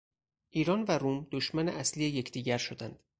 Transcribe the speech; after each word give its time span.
ایران 0.49 0.83
و 0.87 0.91
روم 0.97 1.27
دشمن 1.31 1.69
اصلی 1.69 2.05
یکدیگر 2.05 2.57
شدند. 2.57 2.99